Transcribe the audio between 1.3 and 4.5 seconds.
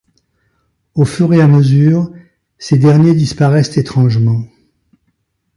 et à mesure, ces derniers disparaissent étrangement.